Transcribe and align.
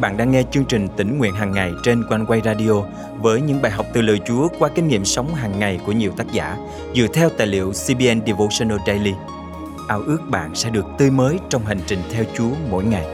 bạn 0.00 0.16
đang 0.16 0.30
nghe 0.30 0.42
chương 0.50 0.64
trình 0.64 0.88
tỉnh 0.96 1.18
nguyện 1.18 1.34
hàng 1.34 1.52
ngày 1.52 1.72
trên 1.82 2.04
quanh 2.08 2.26
quay 2.26 2.40
radio 2.44 2.72
với 3.18 3.40
những 3.40 3.62
bài 3.62 3.72
học 3.72 3.86
từ 3.92 4.02
lời 4.02 4.20
Chúa 4.26 4.48
qua 4.58 4.68
kinh 4.74 4.88
nghiệm 4.88 5.04
sống 5.04 5.34
hàng 5.34 5.58
ngày 5.58 5.80
của 5.86 5.92
nhiều 5.92 6.12
tác 6.16 6.32
giả 6.32 6.56
dựa 6.94 7.06
theo 7.14 7.28
tài 7.30 7.46
liệu 7.46 7.72
CBN 7.72 8.26
Devotional 8.26 8.78
Daily. 8.86 9.12
Ao 9.88 10.00
ước 10.00 10.18
bạn 10.30 10.54
sẽ 10.54 10.70
được 10.70 10.86
tươi 10.98 11.10
mới 11.10 11.38
trong 11.50 11.66
hành 11.66 11.80
trình 11.86 11.98
theo 12.12 12.24
Chúa 12.36 12.50
mỗi 12.70 12.84
ngày. 12.84 13.06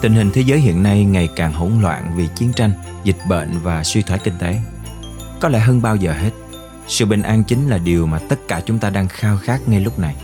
Tình 0.00 0.12
hình 0.12 0.30
thế 0.34 0.42
giới 0.46 0.58
hiện 0.58 0.82
nay 0.82 1.04
ngày 1.04 1.28
càng 1.36 1.52
hỗn 1.52 1.72
loạn 1.82 2.12
vì 2.16 2.28
chiến 2.34 2.52
tranh, 2.56 2.72
dịch 3.04 3.18
bệnh 3.28 3.50
và 3.62 3.84
suy 3.84 4.02
thoái 4.02 4.20
kinh 4.24 4.34
tế. 4.38 4.56
Có 5.40 5.48
lẽ 5.48 5.58
hơn 5.58 5.82
bao 5.82 5.96
giờ 5.96 6.12
hết, 6.12 6.30
sự 6.86 7.06
bình 7.06 7.22
an 7.22 7.44
chính 7.44 7.68
là 7.68 7.78
điều 7.78 8.06
mà 8.06 8.18
tất 8.18 8.38
cả 8.48 8.60
chúng 8.66 8.78
ta 8.78 8.90
đang 8.90 9.08
khao 9.08 9.36
khát 9.36 9.68
ngay 9.68 9.80
lúc 9.80 9.98
này. 9.98 10.16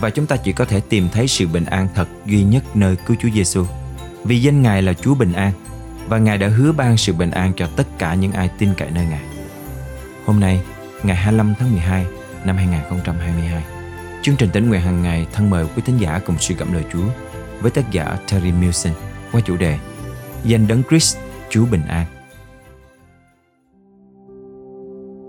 Và 0.00 0.10
chúng 0.10 0.26
ta 0.26 0.36
chỉ 0.36 0.52
có 0.52 0.64
thể 0.64 0.80
tìm 0.80 1.08
thấy 1.12 1.28
sự 1.28 1.46
bình 1.46 1.64
an 1.64 1.88
thật 1.94 2.08
duy 2.26 2.44
nhất 2.44 2.76
nơi 2.76 2.96
cứu 3.06 3.16
Chúa 3.20 3.28
Giêsu. 3.34 3.64
Vì 4.24 4.42
danh 4.42 4.62
Ngài 4.62 4.82
là 4.82 4.92
Chúa 4.92 5.14
bình 5.14 5.32
an 5.32 5.52
và 6.08 6.18
Ngài 6.18 6.38
đã 6.38 6.48
hứa 6.48 6.72
ban 6.72 6.96
sự 6.96 7.12
bình 7.12 7.30
an 7.30 7.52
cho 7.56 7.66
tất 7.76 7.86
cả 7.98 8.14
những 8.14 8.32
ai 8.32 8.50
tin 8.58 8.74
cậy 8.76 8.90
nơi 8.90 9.06
Ngài. 9.06 9.22
Hôm 10.26 10.40
nay, 10.40 10.60
ngày 11.02 11.16
25 11.16 11.54
tháng 11.58 11.72
12 11.72 12.06
năm 12.44 12.56
2022, 12.56 13.64
chương 14.22 14.36
trình 14.36 14.50
tỉnh 14.52 14.68
nguyện 14.68 14.80
hàng 14.80 15.02
ngày 15.02 15.26
thân 15.32 15.50
mời 15.50 15.66
quý 15.76 15.82
thính 15.86 15.98
giả 15.98 16.20
cùng 16.26 16.38
suy 16.38 16.54
gẫm 16.54 16.72
lời 16.72 16.84
Chúa 16.92 17.06
với 17.60 17.70
tác 17.70 17.90
giả 17.90 18.18
Terry 18.30 18.52
Milson 18.52 18.92
qua 19.32 19.40
chủ 19.40 19.56
đề 19.56 19.78
Danh 20.44 20.68
đấng 20.68 20.82
Christ 20.88 21.16
Chúa 21.50 21.66
bình 21.66 21.86
an. 21.88 22.06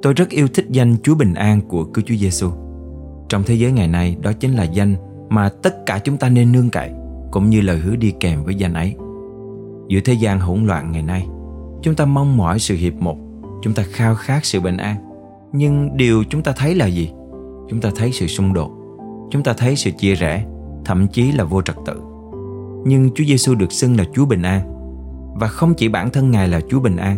Tôi 0.01 0.13
rất 0.13 0.29
yêu 0.29 0.47
thích 0.47 0.65
danh 0.69 0.97
Chúa 1.03 1.15
Bình 1.15 1.33
An 1.33 1.61
của 1.61 1.83
Cứu 1.83 2.05
Chúa 2.07 2.15
Giêsu. 2.15 2.64
Trong 3.29 3.43
thế 3.43 3.55
giới 3.55 3.71
ngày 3.71 3.87
nay, 3.87 4.17
đó 4.21 4.31
chính 4.33 4.53
là 4.53 4.63
danh 4.63 4.95
mà 5.29 5.49
tất 5.49 5.85
cả 5.85 5.99
chúng 5.99 6.17
ta 6.17 6.29
nên 6.29 6.51
nương 6.51 6.69
cậy, 6.69 6.91
cũng 7.31 7.49
như 7.49 7.61
lời 7.61 7.77
hứa 7.77 7.95
đi 7.95 8.13
kèm 8.19 8.43
với 8.43 8.55
danh 8.55 8.73
ấy. 8.73 8.95
Giữa 9.87 9.99
thế 10.05 10.13
gian 10.13 10.39
hỗn 10.39 10.65
loạn 10.65 10.91
ngày 10.91 11.01
nay, 11.01 11.27
chúng 11.81 11.95
ta 11.95 12.05
mong 12.05 12.37
mỏi 12.37 12.59
sự 12.59 12.75
hiệp 12.75 12.93
một, 12.93 13.17
chúng 13.61 13.73
ta 13.73 13.83
khao 13.91 14.15
khát 14.15 14.45
sự 14.45 14.59
bình 14.59 14.77
an. 14.77 14.95
Nhưng 15.53 15.97
điều 15.97 16.23
chúng 16.29 16.43
ta 16.43 16.53
thấy 16.55 16.75
là 16.75 16.85
gì? 16.85 17.11
Chúng 17.69 17.81
ta 17.81 17.89
thấy 17.95 18.11
sự 18.11 18.27
xung 18.27 18.53
đột, 18.53 18.71
chúng 19.31 19.43
ta 19.43 19.53
thấy 19.53 19.75
sự 19.75 19.91
chia 19.91 20.15
rẽ, 20.15 20.45
thậm 20.85 21.07
chí 21.07 21.31
là 21.31 21.43
vô 21.43 21.61
trật 21.61 21.75
tự. 21.85 22.01
Nhưng 22.85 23.09
Chúa 23.15 23.23
Giêsu 23.23 23.55
được 23.55 23.71
xưng 23.71 23.97
là 23.97 24.03
Chúa 24.13 24.25
Bình 24.25 24.41
An, 24.41 24.61
và 25.35 25.47
không 25.47 25.73
chỉ 25.73 25.87
bản 25.87 26.09
thân 26.09 26.31
Ngài 26.31 26.47
là 26.47 26.61
Chúa 26.69 26.79
Bình 26.79 26.95
An, 26.95 27.17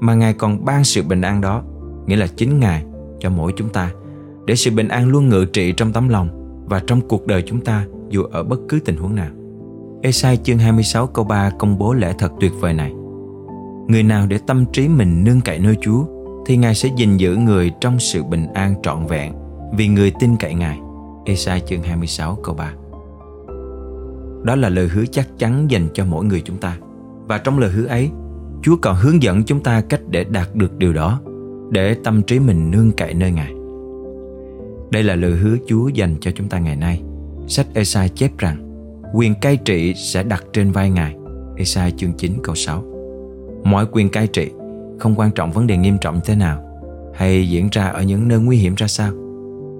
mà 0.00 0.14
Ngài 0.14 0.34
còn 0.34 0.64
ban 0.64 0.84
sự 0.84 1.02
bình 1.02 1.20
an 1.20 1.40
đó 1.40 1.62
nghĩa 2.06 2.16
là 2.16 2.26
chính 2.26 2.60
Ngài 2.60 2.84
cho 3.20 3.30
mỗi 3.30 3.52
chúng 3.56 3.68
ta 3.68 3.90
để 4.46 4.54
sự 4.56 4.70
bình 4.70 4.88
an 4.88 5.08
luôn 5.08 5.28
ngự 5.28 5.44
trị 5.44 5.72
trong 5.72 5.92
tấm 5.92 6.08
lòng 6.08 6.28
và 6.68 6.82
trong 6.86 7.00
cuộc 7.08 7.26
đời 7.26 7.42
chúng 7.46 7.60
ta 7.60 7.86
dù 8.08 8.22
ở 8.22 8.42
bất 8.42 8.60
cứ 8.68 8.80
tình 8.84 8.96
huống 8.96 9.14
nào. 9.14 9.30
Esai 10.02 10.36
chương 10.36 10.58
26 10.58 11.06
câu 11.06 11.24
3 11.24 11.50
công 11.58 11.78
bố 11.78 11.94
lẽ 11.94 12.14
thật 12.18 12.32
tuyệt 12.40 12.52
vời 12.60 12.74
này. 12.74 12.92
Người 13.88 14.02
nào 14.02 14.26
để 14.26 14.38
tâm 14.46 14.64
trí 14.72 14.88
mình 14.88 15.24
nương 15.24 15.40
cậy 15.40 15.58
nơi 15.58 15.76
Chúa 15.80 16.04
thì 16.46 16.56
Ngài 16.56 16.74
sẽ 16.74 16.88
gìn 16.96 17.16
giữ 17.16 17.36
người 17.36 17.72
trong 17.80 17.98
sự 17.98 18.22
bình 18.22 18.46
an 18.54 18.74
trọn 18.82 19.06
vẹn 19.06 19.32
vì 19.76 19.88
người 19.88 20.12
tin 20.20 20.36
cậy 20.36 20.54
Ngài. 20.54 20.78
Esai 21.24 21.60
chương 21.60 21.82
26 21.82 22.38
câu 22.42 22.54
3 22.54 22.72
Đó 24.44 24.56
là 24.56 24.68
lời 24.68 24.88
hứa 24.88 25.04
chắc 25.12 25.28
chắn 25.38 25.70
dành 25.70 25.88
cho 25.94 26.04
mỗi 26.04 26.24
người 26.24 26.42
chúng 26.44 26.56
ta. 26.56 26.76
Và 27.26 27.38
trong 27.38 27.58
lời 27.58 27.70
hứa 27.70 27.86
ấy, 27.86 28.10
Chúa 28.62 28.76
còn 28.82 28.96
hướng 28.96 29.22
dẫn 29.22 29.44
chúng 29.44 29.60
ta 29.60 29.80
cách 29.80 30.00
để 30.08 30.24
đạt 30.24 30.54
được 30.54 30.78
điều 30.78 30.92
đó 30.92 31.20
để 31.70 31.94
tâm 32.04 32.22
trí 32.22 32.38
mình 32.38 32.70
nương 32.70 32.92
cậy 32.92 33.14
nơi 33.14 33.32
Ngài. 33.32 33.52
Đây 34.92 35.02
là 35.02 35.14
lời 35.14 35.30
hứa 35.30 35.56
Chúa 35.66 35.88
dành 35.88 36.16
cho 36.20 36.30
chúng 36.30 36.48
ta 36.48 36.58
ngày 36.58 36.76
nay. 36.76 37.02
Sách 37.46 37.66
Esai 37.74 38.08
chép 38.08 38.38
rằng 38.38 38.56
quyền 39.14 39.34
cai 39.34 39.56
trị 39.56 39.94
sẽ 39.94 40.22
đặt 40.22 40.44
trên 40.52 40.72
vai 40.72 40.90
Ngài. 40.90 41.16
Esai 41.56 41.90
chương 41.90 42.12
9 42.12 42.32
câu 42.42 42.54
6 42.54 42.84
Mọi 43.64 43.86
quyền 43.92 44.08
cai 44.08 44.26
trị 44.26 44.50
không 44.98 45.14
quan 45.14 45.30
trọng 45.30 45.52
vấn 45.52 45.66
đề 45.66 45.76
nghiêm 45.76 45.98
trọng 45.98 46.20
thế 46.24 46.36
nào 46.36 46.62
hay 47.14 47.48
diễn 47.48 47.68
ra 47.72 47.88
ở 47.88 48.02
những 48.02 48.28
nơi 48.28 48.38
nguy 48.38 48.56
hiểm 48.56 48.74
ra 48.74 48.86
sao. 48.86 49.12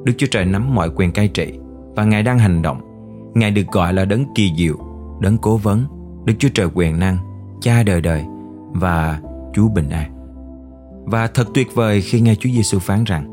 Đức 0.05 0.13
Chúa 0.17 0.27
Trời 0.31 0.45
nắm 0.45 0.75
mọi 0.75 0.91
quyền 0.91 1.13
cai 1.13 1.29
trị 1.29 1.53
và 1.97 2.05
Ngài 2.05 2.23
đang 2.23 2.39
hành 2.39 2.63
động. 2.63 2.81
Ngài 3.35 3.51
được 3.51 3.67
gọi 3.73 3.95
là 3.95 4.05
đấng 4.05 4.25
kỳ 4.35 4.51
diệu, 4.59 4.77
đấng 5.21 5.39
cố 5.39 5.57
vấn, 5.57 5.85
Đức 6.25 6.35
Chúa 6.39 6.49
Trời 6.55 6.69
quyền 6.75 6.99
năng, 6.99 7.17
cha 7.61 7.83
đời 7.83 8.01
đời 8.01 8.23
và 8.73 9.21
Chúa 9.55 9.69
bình 9.69 9.91
an. 9.91 10.13
Và 11.05 11.27
thật 11.27 11.45
tuyệt 11.55 11.67
vời 11.75 12.01
khi 12.01 12.21
nghe 12.21 12.35
Chúa 12.35 12.51
Giêsu 12.51 12.79
phán 12.79 13.05
rằng 13.05 13.32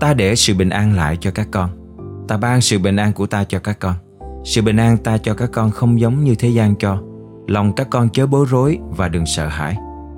Ta 0.00 0.14
để 0.14 0.34
sự 0.34 0.54
bình 0.54 0.70
an 0.70 0.96
lại 0.96 1.16
cho 1.20 1.30
các 1.30 1.48
con. 1.50 1.70
Ta 2.28 2.36
ban 2.36 2.60
sự 2.60 2.78
bình 2.78 2.96
an 2.96 3.12
của 3.12 3.26
ta 3.26 3.44
cho 3.44 3.58
các 3.58 3.80
con. 3.80 3.94
Sự 4.44 4.62
bình 4.62 4.76
an 4.76 4.96
ta 4.98 5.18
cho 5.18 5.34
các 5.34 5.50
con 5.52 5.70
không 5.70 6.00
giống 6.00 6.24
như 6.24 6.34
thế 6.34 6.48
gian 6.48 6.74
cho. 6.76 7.02
Lòng 7.46 7.72
các 7.72 7.86
con 7.90 8.08
chớ 8.08 8.26
bối 8.26 8.46
rối 8.50 8.78
và 8.90 9.08
đừng 9.08 9.26
sợ 9.26 9.48
hãi. 9.48 9.76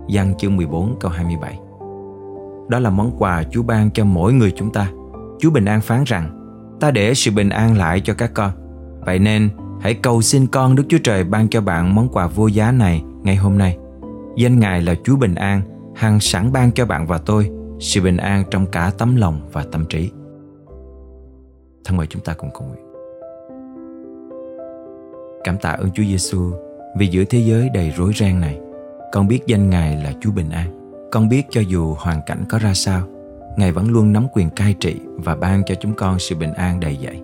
Giăng 0.09 0.34
chương 0.38 0.56
14 0.56 0.97
câu 1.00 1.10
27 1.10 1.59
Đó 2.69 2.78
là 2.78 2.91
món 2.91 3.16
quà 3.19 3.42
Chúa 3.50 3.62
ban 3.62 3.91
cho 3.91 4.04
mỗi 4.04 4.32
người 4.32 4.53
chúng 4.56 4.72
ta. 4.72 4.91
Chúa 5.41 5.50
bình 5.50 5.65
an 5.65 5.81
phán 5.81 6.04
rằng, 6.06 6.38
Ta 6.81 6.91
để 6.91 7.15
sự 7.15 7.31
bình 7.31 7.48
an 7.48 7.76
lại 7.76 8.00
cho 8.00 8.15
các 8.15 8.34
con. 8.34 8.50
Vậy 9.06 9.19
nên, 9.19 9.48
hãy 9.81 9.94
cầu 9.94 10.22
xin 10.22 10.47
con 10.47 10.75
Đức 10.75 10.84
Chúa 10.88 10.98
Trời 11.04 11.25
ban 11.25 11.48
cho 11.48 11.60
bạn 11.60 11.94
món 11.94 12.09
quà 12.09 12.26
vô 12.26 12.47
giá 12.47 12.72
này 12.72 13.03
ngay 13.22 13.37
hôm 13.37 13.59
nay. 13.59 13.76
Danh 14.37 14.60
Ngài 14.60 14.82
là 14.82 14.94
Chúa 15.04 15.16
Bình 15.16 15.34
An, 15.34 15.62
hằng 15.97 16.21
sẵn 16.21 16.53
ban 16.53 16.72
cho 16.72 16.87
bạn 16.87 17.06
và 17.06 17.19
tôi 17.19 17.50
sự 17.82 18.00
bình 18.00 18.16
an 18.16 18.44
trong 18.50 18.66
cả 18.66 18.93
tấm 18.98 19.16
lòng 19.16 19.41
và 19.53 19.65
tâm 19.72 19.84
trí. 19.87 20.10
Thân 21.84 21.97
mời 21.97 22.06
chúng 22.06 22.22
ta 22.22 22.34
cùng 22.34 22.50
cầu 22.54 22.69
nguyện. 22.69 22.87
Cảm 25.44 25.59
tạ 25.59 25.70
ơn 25.70 25.91
Chúa 25.91 26.03
Giêsu 26.03 26.53
vì 26.97 27.06
giữa 27.06 27.25
thế 27.25 27.38
giới 27.38 27.69
đầy 27.69 27.91
rối 27.97 28.12
ren 28.15 28.41
này, 28.41 28.60
con 29.12 29.28
biết 29.28 29.41
danh 29.47 29.71
Ngài 29.71 29.97
là 29.97 30.12
Chúa 30.21 30.31
bình 30.31 30.50
an. 30.50 30.78
Con 31.12 31.28
biết 31.28 31.42
cho 31.50 31.60
dù 31.60 31.94
hoàn 31.98 32.21
cảnh 32.26 32.44
có 32.48 32.59
ra 32.59 32.75
sao, 32.75 33.09
Ngài 33.56 33.72
vẫn 33.72 33.91
luôn 33.91 34.12
nắm 34.12 34.26
quyền 34.32 34.50
cai 34.50 34.75
trị 34.81 35.00
và 35.06 35.34
ban 35.34 35.62
cho 35.66 35.75
chúng 35.75 35.94
con 35.94 36.19
sự 36.19 36.37
bình 36.37 36.53
an 36.53 36.81
đầy 36.81 36.98
dẫy. 37.03 37.21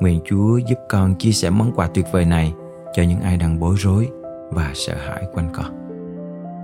Nguyện 0.00 0.20
Chúa 0.24 0.58
giúp 0.58 0.78
con 0.88 1.14
chia 1.14 1.32
sẻ 1.32 1.50
món 1.50 1.72
quà 1.74 1.88
tuyệt 1.94 2.06
vời 2.12 2.24
này 2.24 2.52
cho 2.94 3.02
những 3.02 3.20
ai 3.20 3.36
đang 3.36 3.60
bối 3.60 3.74
rối 3.78 4.08
và 4.50 4.70
sợ 4.74 4.94
hãi 4.94 5.24
quanh 5.32 5.48
con. 5.52 5.66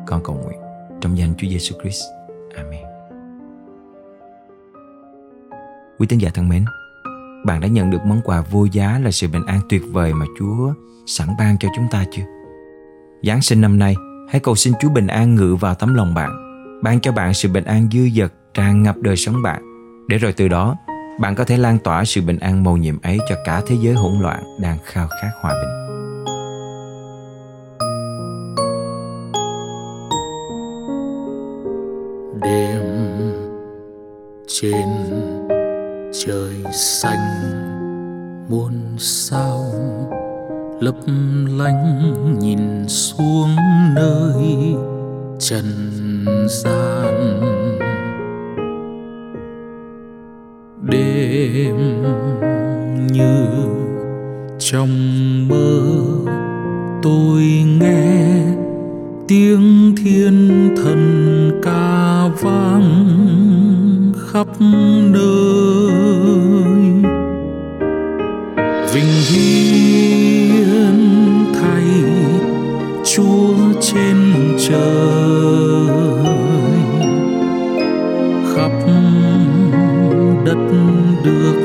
Con 0.07 0.21
cầu 0.25 0.37
nguyện 0.45 0.59
trong 1.01 1.19
danh 1.19 1.35
Chúa 1.39 1.49
Giêsu 1.49 1.77
Christ. 1.83 2.03
Amen. 2.57 2.90
Quý 6.01 6.07
tín 6.07 6.19
giả 6.19 6.31
thân 6.35 6.49
mến, 6.49 6.65
bạn 7.45 7.61
đã 7.61 7.69
nhận 7.69 7.91
được 7.91 8.05
món 8.05 8.21
quà 8.25 8.41
vô 8.41 8.67
giá 8.73 9.01
là 9.05 9.11
sự 9.11 9.29
bình 9.29 9.47
an 9.47 9.61
tuyệt 9.69 9.83
vời 9.93 10.13
mà 10.15 10.27
Chúa 10.39 10.73
sẵn 11.07 11.29
ban 11.39 11.59
cho 11.59 11.69
chúng 11.77 11.87
ta 11.91 12.05
chưa? 12.11 12.23
Giáng 13.23 13.43
sinh 13.43 13.61
năm 13.61 13.79
nay, 13.79 13.95
hãy 14.29 14.41
cầu 14.41 14.55
xin 14.55 14.73
Chúa 14.81 14.89
bình 14.89 15.07
an 15.07 15.35
ngự 15.35 15.57
vào 15.61 15.75
tấm 15.75 15.95
lòng 15.95 16.15
bạn, 16.15 16.31
ban 16.83 17.01
cho 17.01 17.13
bạn 17.13 17.35
sự 17.35 17.49
bình 17.49 17.65
an 17.65 17.89
dư 17.93 18.09
dật 18.21 18.33
tràn 18.55 18.83
ngập 18.83 18.97
đời 18.97 19.17
sống 19.17 19.43
bạn, 19.43 19.63
để 20.09 20.19
rồi 20.19 20.33
từ 20.33 20.49
đó 20.49 20.77
bạn 21.21 21.35
có 21.35 21.45
thể 21.45 21.57
lan 21.57 21.79
tỏa 21.79 22.05
sự 22.05 22.21
bình 22.23 22.39
an 22.39 22.65
mầu 22.65 22.77
nhiệm 22.77 23.01
ấy 23.03 23.19
cho 23.29 23.37
cả 23.45 23.63
thế 23.67 23.77
giới 23.81 23.95
hỗn 23.95 24.21
loạn 24.21 24.43
đang 24.61 24.79
khao 24.85 25.09
khát 25.23 25.31
hòa 25.41 25.53
bình. 25.53 25.71
Đêm 32.43 32.83
trên 34.47 35.30
trời 36.27 36.55
xanh, 36.73 37.19
muôn 38.49 38.73
sao 38.99 39.65
lấp 40.81 40.95
lánh 41.59 42.15
nhìn 42.39 42.89
xuống 42.89 43.57
nơi 43.95 44.75
trần 45.39 45.65
gian. 46.49 47.41
Đêm 50.83 51.77
như 53.13 53.47
trong 54.59 54.89
mơ, 55.49 55.83
tôi 57.03 57.43
nghe 57.81 58.45
tiếng 59.29 59.95
thiên 59.97 60.69
thần 60.77 61.61
ca 61.63 62.29
vang 62.41 63.20
khắp 64.33 64.47
nơi. 65.01 65.31
Vinh 68.93 69.13
hiến 69.29 70.99
thay 71.55 71.85
chúa 73.05 73.55
trên 73.81 74.17
trời 74.59 74.81
khắp 78.55 78.73
đất 80.45 80.59
được 81.25 81.60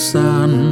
sun. 0.00 0.69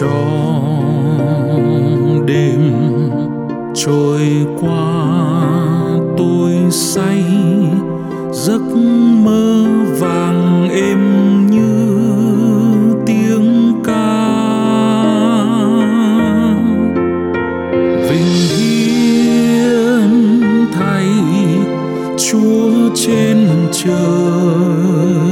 Cho 0.00 0.62
đêm 2.26 2.72
trôi 3.74 4.46
qua, 4.60 5.02
tôi 6.16 6.52
say, 6.70 7.24
giấc 8.32 8.62
mơ 9.24 9.66
vàng 9.98 10.68
êm 10.70 11.46
như 11.46 11.84
tiếng 13.06 13.74
ca. 13.84 14.26
Vinh 18.08 18.34
hiến 18.56 20.10
thay 20.72 21.08
chúa 22.16 22.94
trên 22.94 23.48
trời. 23.72 25.29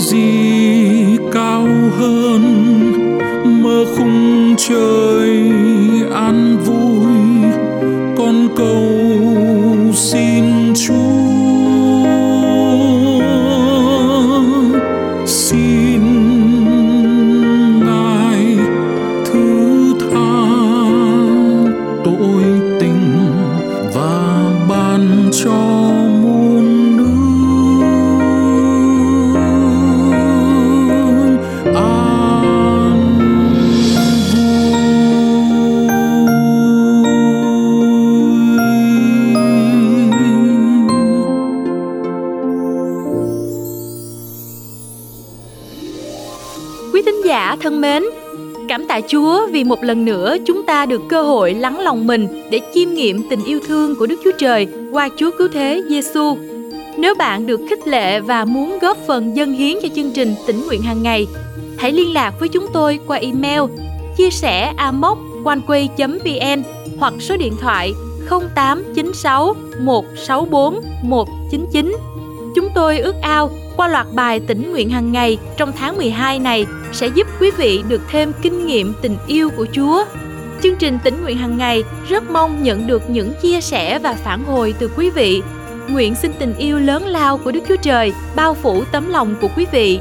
Gì 0.00 1.18
cao 1.32 1.68
hơn 1.98 2.42
mơ 3.62 3.84
khung 3.96 4.54
trời? 4.58 5.09
Giả 47.40 47.56
thân 47.60 47.80
mến, 47.80 48.02
cảm 48.68 48.86
tạ 48.86 49.00
Chúa 49.08 49.46
vì 49.46 49.64
một 49.64 49.84
lần 49.84 50.04
nữa 50.04 50.36
chúng 50.46 50.62
ta 50.62 50.86
được 50.86 51.02
cơ 51.08 51.22
hội 51.22 51.54
lắng 51.54 51.80
lòng 51.80 52.06
mình 52.06 52.48
để 52.50 52.60
chiêm 52.74 52.94
nghiệm 52.94 53.28
tình 53.30 53.44
yêu 53.44 53.60
thương 53.66 53.96
của 53.96 54.06
Đức 54.06 54.20
Chúa 54.24 54.32
Trời 54.38 54.66
qua 54.92 55.08
Chúa 55.16 55.30
cứu 55.38 55.48
thế 55.52 55.82
Giêsu. 55.88 56.36
Nếu 56.96 57.14
bạn 57.14 57.46
được 57.46 57.60
khích 57.70 57.88
lệ 57.88 58.20
và 58.20 58.44
muốn 58.44 58.78
góp 58.78 58.96
phần 59.06 59.36
dân 59.36 59.52
hiến 59.52 59.76
cho 59.82 59.88
chương 59.94 60.10
trình 60.10 60.34
tỉnh 60.46 60.66
nguyện 60.66 60.82
hàng 60.82 61.02
ngày, 61.02 61.26
hãy 61.78 61.92
liên 61.92 62.14
lạc 62.14 62.34
với 62.40 62.48
chúng 62.48 62.66
tôi 62.72 62.98
qua 63.06 63.16
email 63.16 63.60
chia 64.16 64.30
sẻ 64.30 64.74
amoconeway.vn 64.76 66.62
hoặc 66.98 67.14
số 67.20 67.36
điện 67.36 67.52
thoại 67.60 67.92
0896 68.54 69.54
164 69.80 70.80
199. 71.02 71.96
Chúng 72.54 72.68
tôi 72.74 72.98
ước 72.98 73.14
ao 73.22 73.50
qua 73.80 73.88
loạt 73.88 74.06
bài 74.12 74.40
tỉnh 74.40 74.70
nguyện 74.70 74.90
hàng 74.90 75.12
ngày 75.12 75.38
trong 75.56 75.72
tháng 75.72 75.96
12 75.96 76.38
này 76.38 76.66
sẽ 76.92 77.06
giúp 77.06 77.26
quý 77.40 77.50
vị 77.56 77.82
được 77.88 78.02
thêm 78.10 78.32
kinh 78.42 78.66
nghiệm 78.66 78.94
tình 79.02 79.16
yêu 79.26 79.50
của 79.50 79.66
Chúa. 79.72 80.04
Chương 80.62 80.76
trình 80.76 80.98
tỉnh 81.04 81.22
nguyện 81.22 81.36
hàng 81.36 81.58
ngày 81.58 81.84
rất 82.08 82.30
mong 82.30 82.62
nhận 82.62 82.86
được 82.86 83.10
những 83.10 83.32
chia 83.42 83.60
sẻ 83.60 83.98
và 83.98 84.14
phản 84.14 84.44
hồi 84.44 84.74
từ 84.78 84.90
quý 84.96 85.10
vị. 85.10 85.42
Nguyện 85.88 86.14
xin 86.14 86.32
tình 86.38 86.54
yêu 86.54 86.78
lớn 86.78 87.06
lao 87.06 87.38
của 87.38 87.52
Đức 87.52 87.60
Chúa 87.68 87.76
Trời 87.76 88.12
bao 88.36 88.54
phủ 88.54 88.84
tấm 88.92 89.08
lòng 89.08 89.34
của 89.40 89.48
quý 89.56 89.66
vị 89.72 90.00